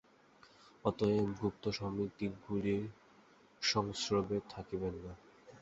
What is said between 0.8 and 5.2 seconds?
অতএব গুপ্তসমিতিগুলির সংস্রবে থাকিবেন না।